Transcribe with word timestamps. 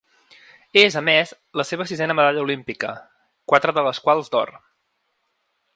És, 0.83 0.95
a 1.01 1.03
més, 1.09 1.33
la 1.61 1.65
seva 1.71 1.87
sisena 1.91 2.15
medalla 2.21 2.45
olímpica, 2.47 2.95
quatre 3.53 3.75
de 3.79 3.85
les 3.89 4.01
quals 4.07 4.33
d’or. 4.37 4.53